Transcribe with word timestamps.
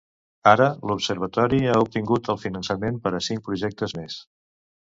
Ara 0.51 0.69
l'Observatori 0.91 1.59
ha 1.73 1.77
obtingut 1.83 2.31
el 2.35 2.41
finançament 2.47 3.01
per 3.05 3.15
a 3.19 3.23
cinc 3.27 3.47
projectes 3.51 3.99
més. 4.01 4.21